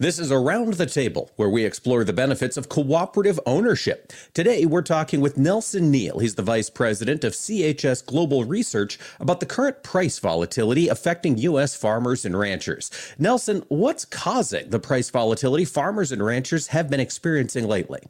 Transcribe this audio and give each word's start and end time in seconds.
This 0.00 0.20
is 0.20 0.30
Around 0.30 0.74
the 0.74 0.86
Table, 0.86 1.32
where 1.34 1.48
we 1.48 1.64
explore 1.64 2.04
the 2.04 2.12
benefits 2.12 2.56
of 2.56 2.68
cooperative 2.68 3.40
ownership. 3.44 4.12
Today, 4.32 4.64
we're 4.64 4.80
talking 4.80 5.20
with 5.20 5.36
Nelson 5.36 5.90
Neal. 5.90 6.20
He's 6.20 6.36
the 6.36 6.42
Vice 6.42 6.70
President 6.70 7.24
of 7.24 7.32
CHS 7.32 8.06
Global 8.06 8.44
Research 8.44 8.96
about 9.18 9.40
the 9.40 9.46
current 9.46 9.82
price 9.82 10.20
volatility 10.20 10.86
affecting 10.86 11.36
U.S. 11.38 11.74
farmers 11.74 12.24
and 12.24 12.38
ranchers. 12.38 12.92
Nelson, 13.18 13.64
what's 13.70 14.04
causing 14.04 14.70
the 14.70 14.78
price 14.78 15.10
volatility 15.10 15.64
farmers 15.64 16.12
and 16.12 16.24
ranchers 16.24 16.68
have 16.68 16.88
been 16.88 17.00
experiencing 17.00 17.66
lately? 17.66 18.02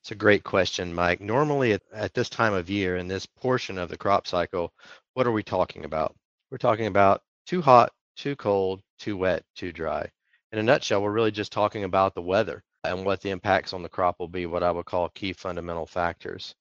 It's 0.00 0.12
a 0.12 0.14
great 0.14 0.44
question, 0.44 0.94
Mike. 0.94 1.20
Normally, 1.20 1.74
at, 1.74 1.82
at 1.92 2.14
this 2.14 2.30
time 2.30 2.54
of 2.54 2.70
year, 2.70 2.96
in 2.96 3.08
this 3.08 3.26
portion 3.26 3.76
of 3.76 3.90
the 3.90 3.98
crop 3.98 4.26
cycle, 4.26 4.72
what 5.12 5.26
are 5.26 5.32
we 5.32 5.42
talking 5.42 5.84
about? 5.84 6.16
We're 6.50 6.56
talking 6.56 6.86
about 6.86 7.20
too 7.46 7.60
hot, 7.60 7.92
too 8.16 8.34
cold, 8.34 8.80
too 8.98 9.18
wet, 9.18 9.44
too 9.54 9.72
dry 9.72 10.08
in 10.52 10.58
a 10.58 10.62
nutshell, 10.62 11.02
we're 11.02 11.10
really 11.10 11.30
just 11.30 11.50
talking 11.50 11.84
about 11.84 12.14
the 12.14 12.22
weather 12.22 12.62
and 12.84 13.06
what 13.06 13.22
the 13.22 13.30
impacts 13.30 13.72
on 13.72 13.82
the 13.82 13.88
crop 13.88 14.16
will 14.18 14.28
be, 14.28 14.44
what 14.44 14.62
I 14.62 14.70
would 14.70 14.84
call 14.84 15.08
key 15.10 15.32
fundamental 15.32 15.86
factors. 15.86 16.54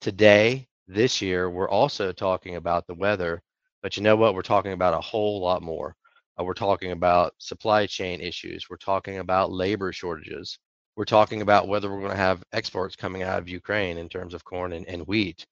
Today, 0.00 0.66
this 0.88 1.20
year, 1.20 1.50
we're 1.50 1.68
also 1.68 2.10
talking 2.10 2.56
about 2.56 2.86
the 2.86 2.94
weather, 2.94 3.42
but 3.82 3.96
you 3.96 4.02
know 4.02 4.16
what? 4.16 4.34
We're 4.34 4.42
talking 4.42 4.72
about 4.72 4.94
a 4.94 5.00
whole 5.00 5.40
lot 5.40 5.62
more. 5.62 5.94
Uh, 6.40 6.44
we're 6.44 6.54
talking 6.54 6.92
about 6.92 7.34
supply 7.38 7.86
chain 7.86 8.20
issues. 8.20 8.66
We're 8.70 8.76
talking 8.76 9.18
about 9.18 9.52
labor 9.52 9.92
shortages. 9.92 10.58
We're 10.96 11.04
talking 11.04 11.42
about 11.42 11.68
whether 11.68 11.90
we're 11.90 12.00
going 12.00 12.12
to 12.12 12.16
have 12.16 12.42
exports 12.52 12.96
coming 12.96 13.22
out 13.22 13.40
of 13.40 13.48
Ukraine 13.48 13.98
in 13.98 14.08
terms 14.08 14.32
of 14.32 14.44
corn 14.44 14.72
and, 14.72 14.88
and 14.88 15.06
wheat. 15.06 15.44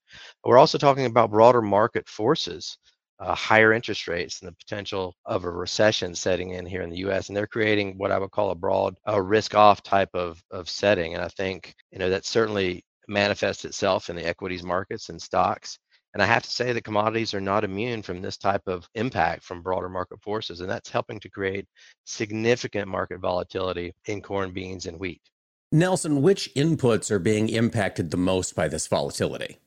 We're 0.45 0.59
also 0.59 0.79
talking 0.79 1.05
about 1.05 1.31
broader 1.31 1.61
market 1.61 2.09
forces 2.09 2.79
uh, 3.23 3.35
higher 3.35 3.73
interest 3.73 4.09
rates 4.09 4.41
and 4.41 4.49
the 4.49 4.57
potential 4.57 5.15
of 5.25 5.45
a 5.45 5.51
recession 5.51 6.15
setting 6.15 6.51
in 6.51 6.67
here 6.67 6.83
in 6.83 6.91
the 6.91 6.99
U.S. 6.99 7.29
And 7.29 7.37
they're 7.37 7.47
creating 7.47 7.97
what 7.97 8.11
I 8.11 8.19
would 8.19 8.33
call 8.33 8.51
a 8.51 8.55
broad 8.55 8.97
a 9.07 9.23
risk-off 9.23 9.83
type 9.83 10.11
of 10.15 10.43
of 10.51 10.69
setting. 10.69 11.15
And 11.15 11.23
I 11.23 11.29
think 11.29 11.75
you 11.93 11.99
know 11.99 12.11
that 12.11 12.27
certainly 12.27 12.85
manifests 13.09 13.65
itself 13.65 14.11
in 14.11 14.17
the 14.17 14.27
equities 14.27 14.65
markets 14.65 15.09
and 15.09 15.21
stocks. 15.21 15.79
And 16.15 16.23
I 16.23 16.27
have 16.27 16.43
to 16.43 16.51
say 16.51 16.73
that 16.73 16.85
commodities 16.85 17.33
are 17.33 17.41
not 17.41 17.65
immune 17.65 18.03
from 18.03 18.21
this 18.21 18.37
type 18.37 18.63
of 18.67 18.87
impact 18.95 19.45
from 19.45 19.63
broader 19.63 19.89
market 19.89 20.21
forces, 20.21 20.61
and 20.61 20.69
that's 20.69 20.91
helping 20.91 21.19
to 21.21 21.31
create 21.31 21.67
significant 22.05 22.89
market 22.89 23.21
volatility 23.21 23.95
in 24.07 24.21
corn, 24.21 24.53
beans, 24.53 24.87
and 24.87 24.99
wheat. 24.99 25.23
Nelson, 25.71 26.21
which 26.21 26.51
inputs 26.55 27.11
are 27.11 27.19
being 27.19 27.49
impacted 27.49 28.11
the 28.11 28.19
most 28.19 28.55
by 28.55 28.69
this 28.69 28.87
volatility? 28.89 29.59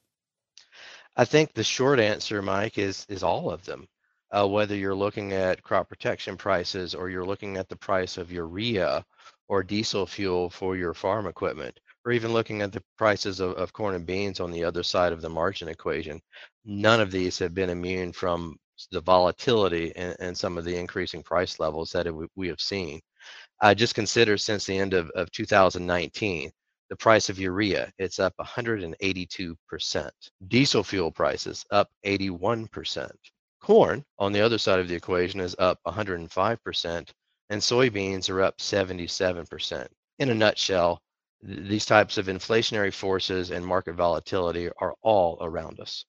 I 1.17 1.25
think 1.25 1.53
the 1.53 1.63
short 1.63 1.99
answer, 1.99 2.41
Mike, 2.41 2.77
is 2.77 3.05
is 3.09 3.23
all 3.23 3.49
of 3.52 3.63
them. 3.66 3.88
Uh, 4.31 4.47
whether 4.47 4.75
you're 4.75 4.95
looking 4.95 5.31
at 5.33 5.63
crop 5.63 5.88
protection 5.88 6.35
prices 6.35 6.94
or 6.94 7.09
you're 7.09 7.25
looking 7.25 7.57
at 7.57 7.69
the 7.69 7.75
price 7.75 8.17
of 8.17 8.31
urea 8.31 9.05
or 9.47 9.63
diesel 9.63 10.05
fuel 10.05 10.49
for 10.49 10.75
your 10.75 10.94
farm 10.94 11.27
equipment, 11.27 11.80
or 12.03 12.11
even 12.11 12.33
looking 12.33 12.61
at 12.61 12.72
the 12.73 12.83
prices 12.97 13.39
of, 13.39 13.53
of 13.53 13.72
corn 13.72 13.95
and 13.95 14.05
beans 14.05 14.39
on 14.39 14.52
the 14.52 14.63
other 14.63 14.83
side 14.83 15.13
of 15.13 15.22
the 15.22 15.30
margin 15.30 15.69
equation, 15.69 16.19
none 16.66 16.99
of 16.99 17.11
these 17.11 17.39
have 17.39 17.53
been 17.53 17.69
immune 17.69 18.11
from 18.11 18.57
the 18.91 19.02
volatility 19.02 19.95
and, 19.95 20.16
and 20.19 20.38
some 20.38 20.57
of 20.57 20.66
the 20.66 20.75
increasing 20.75 21.23
price 21.23 21.59
levels 21.59 21.91
that 21.91 22.07
it, 22.07 22.13
we 22.35 22.47
have 22.47 22.59
seen. 22.59 23.00
I 23.61 23.73
just 23.73 23.95
consider 23.95 24.38
since 24.38 24.66
the 24.66 24.77
end 24.77 24.94
of, 24.94 25.09
of 25.11 25.31
2019, 25.31 26.52
the 26.95 27.03
price 27.03 27.27
of 27.27 27.38
urea, 27.38 27.91
it's 27.97 28.19
up 28.19 28.33
182%. 28.39 30.09
Diesel 30.47 30.81
fuel 30.81 31.11
prices 31.11 31.65
up 31.71 31.89
81%. 32.05 33.11
Corn, 33.59 34.05
on 34.17 34.31
the 34.31 34.39
other 34.39 34.57
side 34.57 34.79
of 34.79 34.88
the 34.88 34.95
equation, 34.95 35.41
is 35.41 35.57
up 35.59 35.77
105%, 35.85 37.09
and 37.49 37.61
soybeans 37.61 38.29
are 38.29 38.41
up 38.41 38.57
77%. 38.59 39.88
In 40.19 40.29
a 40.29 40.33
nutshell, 40.33 41.01
these 41.43 41.85
types 41.85 42.17
of 42.17 42.27
inflationary 42.27 42.93
forces 42.93 43.51
and 43.51 43.66
market 43.66 43.95
volatility 43.95 44.69
are 44.77 44.95
all 45.01 45.38
around 45.41 45.81
us. 45.81 46.05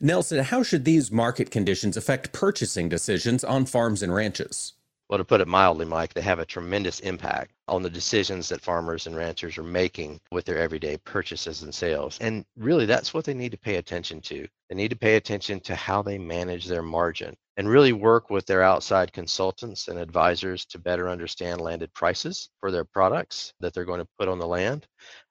Nelson, 0.00 0.44
how 0.44 0.62
should 0.62 0.84
these 0.84 1.10
market 1.10 1.50
conditions 1.50 1.96
affect 1.96 2.32
purchasing 2.32 2.88
decisions 2.88 3.42
on 3.42 3.66
farms 3.66 4.00
and 4.00 4.14
ranches? 4.14 4.74
Well, 5.08 5.18
to 5.18 5.24
put 5.24 5.42
it 5.42 5.48
mildly, 5.48 5.84
Mike, 5.84 6.14
they 6.14 6.22
have 6.22 6.38
a 6.38 6.46
tremendous 6.46 7.00
impact 7.00 7.52
on 7.68 7.82
the 7.82 7.90
decisions 7.90 8.48
that 8.48 8.62
farmers 8.62 9.06
and 9.06 9.14
ranchers 9.14 9.58
are 9.58 9.62
making 9.62 10.20
with 10.32 10.46
their 10.46 10.58
everyday 10.58 10.96
purchases 10.96 11.62
and 11.62 11.74
sales. 11.74 12.18
And 12.20 12.44
really, 12.56 12.86
that's 12.86 13.12
what 13.12 13.24
they 13.24 13.34
need 13.34 13.52
to 13.52 13.58
pay 13.58 13.76
attention 13.76 14.20
to. 14.22 14.48
They 14.68 14.74
need 14.74 14.90
to 14.90 14.96
pay 14.96 15.16
attention 15.16 15.60
to 15.60 15.74
how 15.74 16.02
they 16.02 16.18
manage 16.18 16.66
their 16.66 16.82
margin 16.82 17.36
and 17.56 17.68
really 17.68 17.92
work 17.92 18.30
with 18.30 18.46
their 18.46 18.62
outside 18.62 19.12
consultants 19.12 19.88
and 19.88 19.98
advisors 19.98 20.64
to 20.66 20.78
better 20.78 21.08
understand 21.08 21.60
landed 21.60 21.92
prices 21.92 22.48
for 22.60 22.70
their 22.70 22.84
products 22.84 23.52
that 23.60 23.74
they're 23.74 23.84
going 23.84 24.00
to 24.00 24.08
put 24.18 24.28
on 24.28 24.38
the 24.38 24.46
land 24.46 24.86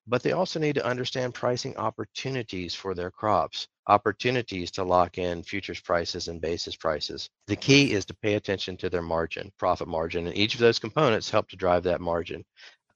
but 0.08 0.22
they 0.22 0.34
also 0.34 0.60
need 0.60 0.76
to 0.76 0.86
understand 0.86 1.34
pricing 1.34 1.76
opportunities 1.78 2.76
for 2.76 2.94
their 2.94 3.12
crops, 3.12 3.68
opportunities 3.88 4.72
to 4.72 4.84
lock 4.84 5.18
in 5.18 5.44
futures 5.44 5.80
prices 5.80 6.28
and 6.28 6.42
basis 6.42 6.76
prices. 6.76 7.30
The 7.48 7.56
key 7.56 7.94
is 7.94 8.06
to 8.06 8.16
pay 8.16 8.36
attention 8.36 8.78
to 8.78 8.90
their 8.90 9.02
margin, 9.02 9.52
profit 9.58 9.88
margin, 9.88 10.28
and 10.28 10.38
each 10.38 10.56
of 10.56 10.60
those 10.60 10.80
components 10.80 11.30
help 11.30 11.48
to 11.50 11.56
drive 11.56 11.84
that 11.84 12.02
margin. 12.02 12.44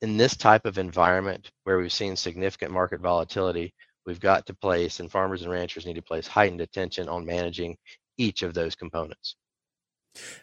In 0.02 0.18
this 0.18 0.36
type 0.36 0.66
of 0.66 0.78
environment 0.78 1.52
where 1.64 1.78
we've 1.78 1.92
seen 1.94 2.16
significant 2.16 2.72
market 2.72 3.00
volatility, 3.02 3.74
we've 4.06 4.20
got 4.20 4.46
to 4.46 4.54
place, 4.54 5.00
and 5.00 5.12
farmers 5.12 5.42
and 5.42 5.52
ranchers 5.52 5.86
need 5.86 5.96
to 5.96 6.02
place 6.02 6.28
heightened 6.28 6.62
attention 6.62 7.10
on 7.10 7.26
managing 7.26 7.78
each 8.18 8.44
of 8.44 8.54
those 8.54 8.76
components. 8.76 9.36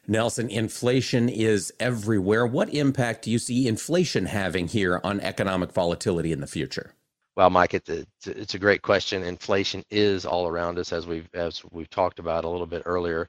Nelson, 0.07 0.49
inflation 0.49 1.29
is 1.29 1.73
everywhere. 1.81 2.47
What 2.47 2.73
impact 2.73 3.25
do 3.25 3.31
you 3.31 3.39
see 3.39 3.67
inflation 3.67 4.27
having 4.27 4.69
here 4.69 5.01
on 5.05 5.21
economic 5.21 5.73
volatility 5.73 6.33
in 6.33 6.41
the 6.41 6.47
future? 6.47 6.95
Well, 7.37 7.51
Mike, 7.51 7.75
it's 7.75 7.91
a, 7.91 8.07
it's 8.27 8.55
a 8.55 8.59
great 8.61 8.83
question. 8.83 9.25
Inflation 9.25 9.83
is 9.91 10.25
all 10.25 10.47
around 10.47 10.79
us, 10.79 10.93
as 10.93 11.07
we've 11.07 11.29
as 11.35 11.63
we've 11.73 11.91
talked 11.91 12.21
about 12.21 12.45
a 12.45 12.49
little 12.49 12.67
bit 12.67 12.83
earlier. 12.87 13.29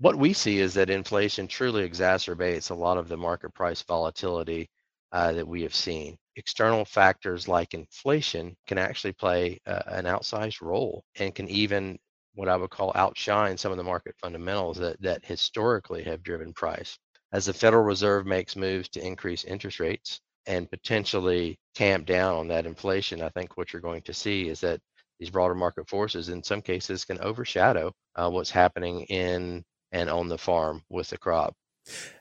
What 0.00 0.16
we 0.16 0.32
see 0.32 0.60
is 0.60 0.74
that 0.74 0.90
inflation 0.90 1.48
truly 1.48 1.88
exacerbates 1.88 2.70
a 2.70 2.74
lot 2.74 2.98
of 2.98 3.08
the 3.08 3.16
market 3.16 3.54
price 3.54 3.82
volatility 3.82 4.68
uh, 5.12 5.32
that 5.32 5.48
we 5.48 5.62
have 5.62 5.74
seen. 5.74 6.16
External 6.36 6.84
factors 6.84 7.48
like 7.48 7.74
inflation 7.74 8.54
can 8.66 8.78
actually 8.78 9.14
play 9.14 9.58
uh, 9.66 9.82
an 9.86 10.04
outsized 10.04 10.60
role 10.60 11.02
and 11.18 11.34
can 11.34 11.48
even 11.48 11.98
what 12.38 12.48
I 12.48 12.56
would 12.56 12.70
call 12.70 12.92
outshine 12.94 13.58
some 13.58 13.72
of 13.72 13.78
the 13.78 13.82
market 13.82 14.14
fundamentals 14.22 14.76
that, 14.76 15.02
that 15.02 15.24
historically 15.24 16.04
have 16.04 16.22
driven 16.22 16.52
price. 16.52 16.96
As 17.32 17.46
the 17.46 17.52
Federal 17.52 17.82
Reserve 17.82 18.26
makes 18.26 18.54
moves 18.54 18.88
to 18.90 19.04
increase 19.04 19.42
interest 19.42 19.80
rates 19.80 20.20
and 20.46 20.70
potentially 20.70 21.58
tamp 21.74 22.06
down 22.06 22.36
on 22.36 22.46
that 22.46 22.64
inflation, 22.64 23.22
I 23.22 23.28
think 23.30 23.56
what 23.56 23.72
you're 23.72 23.82
going 23.82 24.02
to 24.02 24.14
see 24.14 24.48
is 24.48 24.60
that 24.60 24.78
these 25.18 25.30
broader 25.30 25.56
market 25.56 25.88
forces 25.88 26.28
in 26.28 26.44
some 26.44 26.62
cases 26.62 27.04
can 27.04 27.20
overshadow 27.20 27.92
uh, 28.14 28.30
what's 28.30 28.52
happening 28.52 29.00
in 29.08 29.64
and 29.90 30.08
on 30.08 30.28
the 30.28 30.38
farm 30.38 30.80
with 30.88 31.10
the 31.10 31.18
crop. 31.18 31.56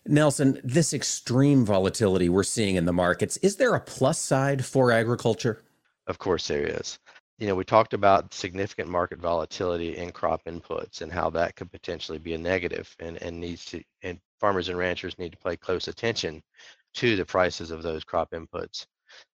Nelson, 0.08 0.60
this 0.64 0.96
extreme 0.96 1.64
volatility 1.64 2.28
we're 2.28 2.42
seeing 2.42 2.76
in 2.76 2.86
the 2.86 2.92
markets, 2.92 3.38
is 3.38 3.58
there 3.58 3.76
a 3.76 3.80
plus 3.80 4.18
side 4.18 4.66
for 4.66 4.92
agriculture? 4.92 5.64
Of 6.08 6.18
course, 6.18 6.48
there 6.48 6.66
is 6.66 6.98
you 7.38 7.48
know, 7.48 7.56
we 7.56 7.64
talked 7.64 7.94
about 7.94 8.34
significant 8.34 8.90
market 8.90 9.20
volatility 9.20 9.98
in 9.98 10.12
crop 10.12 10.42
inputs 10.46 11.02
and 11.02 11.12
how 11.12 11.30
that 11.30 11.56
could 11.56 11.72
potentially 11.72 12.18
be 12.18 12.34
a 12.34 12.38
negative 12.38 12.94
and, 13.00 13.22
and 13.22 13.40
needs 13.40 13.64
to 13.66 13.84
and 14.02 14.20
farmers 14.40 14.70
and 14.70 14.78
ranchers 14.78 15.18
need 15.20 15.31
to 15.31 15.38
pay 15.38 15.56
close 15.56 15.88
attention 15.88 16.42
to 16.96 17.16
the 17.16 17.25
prices 17.25 17.70
of 17.70 17.84
those 17.84 18.03
crop 18.03 18.31
inputs. 18.31 18.86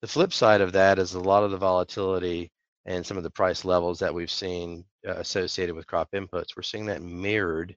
The 0.02 0.08
flip 0.08 0.34
side 0.34 0.62
of 0.62 0.72
that 0.74 0.98
is 0.98 1.14
a 1.14 1.20
lot 1.20 1.44
of 1.44 1.52
the 1.52 1.58
volatility 1.58 2.52
and 2.86 3.06
some 3.06 3.18
of 3.18 3.24
the 3.24 3.30
price 3.30 3.66
levels 3.66 4.00
that 4.00 4.14
we've 4.14 4.32
seen 4.32 4.86
uh, 5.08 5.12
associated 5.12 5.76
with 5.76 5.88
crop 5.88 6.10
inputs, 6.14 6.56
we're 6.56 6.64
seeing 6.64 6.86
that 6.86 7.02
mirrored 7.02 7.76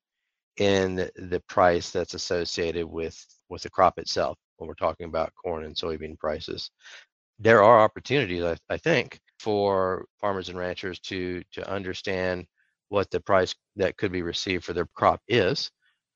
in 0.59 1.11
the 1.17 1.43
price 1.49 1.91
that's 1.91 2.15
associated 2.15 2.87
with 2.87 3.25
with 3.49 3.63
the 3.63 3.71
crop 3.71 3.99
itself 3.99 4.39
when 4.57 4.69
we're 4.69 4.75
talking 4.75 5.07
about 5.07 5.33
corn 5.35 5.65
and 5.65 5.75
soybean 5.75 6.19
prices. 6.19 6.71
There 7.39 7.63
are 7.63 7.81
opportunities, 7.81 8.45
I, 8.45 8.57
I 8.71 8.77
think, 8.77 9.19
for 9.43 10.07
farmers 10.21 10.49
and 10.49 10.59
ranchers 10.59 11.01
to 11.01 11.43
to 11.53 11.69
understand 11.69 12.47
what 12.91 13.11
the 13.11 13.21
price 13.21 13.55
that 13.75 13.97
could 13.97 14.13
be 14.13 14.23
received 14.23 14.63
for 14.65 14.73
their 14.73 14.87
crop 14.95 15.21
is 15.27 15.69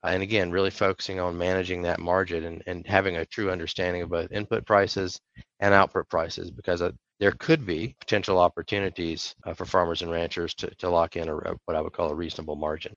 uh, 0.05 0.07
and 0.07 0.23
again 0.23 0.49
really 0.49 0.69
focusing 0.69 1.19
on 1.19 1.37
managing 1.37 1.81
that 1.81 1.99
margin 1.99 2.45
and, 2.45 2.63
and 2.67 2.87
having 2.87 3.17
a 3.17 3.25
true 3.25 3.51
understanding 3.51 4.01
of 4.01 4.09
both 4.09 4.31
input 4.31 4.65
prices 4.65 5.19
and 5.59 5.73
output 5.73 6.07
prices 6.07 6.49
because 6.51 6.81
uh, 6.81 6.91
there 7.19 7.33
could 7.33 7.65
be 7.65 7.93
potential 7.99 8.39
opportunities 8.39 9.35
uh, 9.45 9.53
for 9.53 9.65
farmers 9.65 10.01
and 10.03 10.11
ranchers 10.11 10.53
to, 10.53 10.73
to 10.75 10.89
lock 10.89 11.17
in 11.17 11.27
a, 11.27 11.35
a, 11.35 11.53
what 11.65 11.75
i 11.75 11.81
would 11.81 11.91
call 11.93 12.09
a 12.09 12.15
reasonable 12.15 12.55
margin 12.55 12.95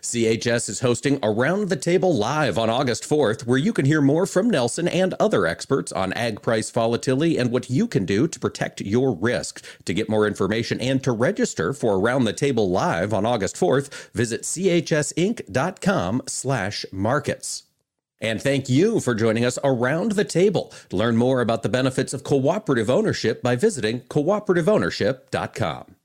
CHS 0.00 0.68
is 0.68 0.80
hosting 0.80 1.18
Around 1.22 1.68
the 1.68 1.76
Table 1.76 2.16
Live 2.16 2.58
on 2.58 2.70
August 2.70 3.04
4th, 3.04 3.46
where 3.46 3.58
you 3.58 3.72
can 3.72 3.84
hear 3.84 4.00
more 4.00 4.26
from 4.26 4.50
Nelson 4.50 4.86
and 4.86 5.14
other 5.14 5.46
experts 5.46 5.92
on 5.92 6.12
ag 6.12 6.42
price 6.42 6.70
volatility 6.70 7.38
and 7.38 7.50
what 7.50 7.70
you 7.70 7.88
can 7.88 8.04
do 8.04 8.28
to 8.28 8.38
protect 8.38 8.80
your 8.80 9.14
risk. 9.14 9.64
To 9.84 9.94
get 9.94 10.08
more 10.08 10.26
information 10.26 10.80
and 10.80 11.02
to 11.02 11.12
register 11.12 11.72
for 11.72 11.98
Around 11.98 12.24
the 12.24 12.32
Table 12.32 12.70
Live 12.70 13.12
on 13.12 13.26
August 13.26 13.56
4th, 13.56 14.10
visit 14.12 14.42
chsinc.com 14.42 16.22
slash 16.26 16.86
markets. 16.92 17.64
And 18.20 18.40
thank 18.40 18.68
you 18.68 19.00
for 19.00 19.14
joining 19.14 19.44
us 19.44 19.58
around 19.64 20.12
the 20.12 20.24
table. 20.24 20.72
Learn 20.92 21.16
more 21.16 21.40
about 21.40 21.62
the 21.62 21.68
benefits 21.68 22.14
of 22.14 22.24
cooperative 22.24 22.88
ownership 22.88 23.42
by 23.42 23.56
visiting 23.56 24.00
cooperativeownership.com. 24.02 25.96